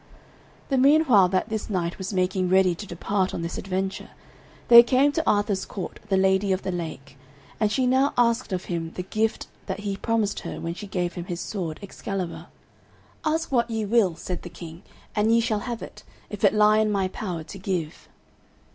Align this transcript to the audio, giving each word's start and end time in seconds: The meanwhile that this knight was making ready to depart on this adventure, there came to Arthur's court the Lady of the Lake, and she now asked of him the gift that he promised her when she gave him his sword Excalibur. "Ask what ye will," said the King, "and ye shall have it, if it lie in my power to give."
The 0.69 0.79
meanwhile 0.79 1.29
that 1.29 1.49
this 1.49 1.69
knight 1.69 1.99
was 1.99 2.11
making 2.11 2.49
ready 2.49 2.73
to 2.73 2.87
depart 2.87 3.35
on 3.35 3.43
this 3.43 3.59
adventure, 3.59 4.09
there 4.67 4.81
came 4.81 5.11
to 5.11 5.29
Arthur's 5.29 5.63
court 5.63 5.99
the 6.09 6.17
Lady 6.17 6.51
of 6.51 6.63
the 6.63 6.71
Lake, 6.71 7.19
and 7.59 7.71
she 7.71 7.85
now 7.85 8.11
asked 8.17 8.51
of 8.51 8.65
him 8.65 8.93
the 8.95 9.03
gift 9.03 9.45
that 9.67 9.81
he 9.81 9.95
promised 9.95 10.39
her 10.39 10.59
when 10.59 10.73
she 10.73 10.87
gave 10.87 11.13
him 11.13 11.25
his 11.25 11.39
sword 11.39 11.79
Excalibur. 11.83 12.47
"Ask 13.23 13.51
what 13.51 13.69
ye 13.69 13.85
will," 13.85 14.15
said 14.15 14.41
the 14.41 14.49
King, 14.49 14.81
"and 15.15 15.31
ye 15.31 15.39
shall 15.39 15.59
have 15.69 15.83
it, 15.83 16.01
if 16.31 16.43
it 16.43 16.55
lie 16.55 16.79
in 16.79 16.91
my 16.91 17.07
power 17.07 17.43
to 17.43 17.59
give." 17.59 18.09